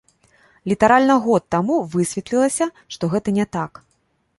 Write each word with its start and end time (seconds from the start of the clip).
Літаральна 0.71 1.17
год 1.27 1.45
таму 1.57 1.75
высветлілася, 1.95 2.71
што 2.97 3.03
гэта 3.17 3.39
не 3.41 3.45
так. 3.59 3.71